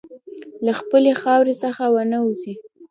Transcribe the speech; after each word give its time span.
له 0.65 0.71
خپلې 0.79 1.11
خاورې 1.21 1.53
څخه 1.63 1.83
ونه 1.93 2.17
وځې. 2.25 2.53